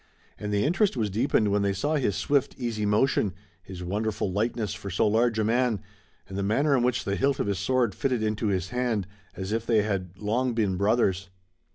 [0.39, 4.73] And the interest was deepened when they saw his swift, easy motion, his wonderful lightness
[4.73, 5.79] for so large a man,
[6.27, 9.51] and the manner in which the hilt of his sword fitted into his hand, as
[9.51, 11.29] if they had long been brothers.